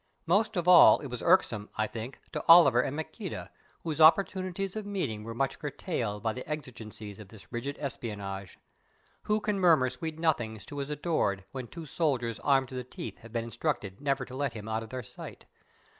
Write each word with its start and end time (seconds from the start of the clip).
Most 0.25 0.57
of 0.57 0.67
all 0.67 0.97
was 0.97 1.21
it 1.21 1.25
irksome, 1.25 1.69
I 1.77 1.85
think, 1.85 2.17
to 2.31 2.43
Oliver 2.47 2.81
and 2.81 2.95
Maqueda, 2.97 3.51
whose 3.83 4.01
opportunities 4.01 4.75
of 4.75 4.83
meeting 4.83 5.23
were 5.23 5.35
much 5.35 5.59
curtailed 5.59 6.23
by 6.23 6.33
the 6.33 6.49
exigencies 6.49 7.19
of 7.19 7.27
this 7.27 7.51
rigid 7.53 7.75
espionage. 7.79 8.57
Who 9.25 9.39
can 9.39 9.59
murmur 9.59 9.91
sweet 9.91 10.17
nothings 10.17 10.65
to 10.65 10.79
his 10.79 10.89
adored 10.89 11.43
when 11.51 11.67
two 11.67 11.85
soldiers 11.85 12.39
armed 12.39 12.69
to 12.69 12.75
the 12.75 12.83
teeth 12.83 13.19
have 13.19 13.31
been 13.31 13.43
instructed 13.45 14.01
never 14.01 14.25
to 14.25 14.33
let 14.35 14.53
him 14.53 14.67
out 14.67 14.81
of 14.81 14.89
their 14.89 15.03
sight? 15.03 15.45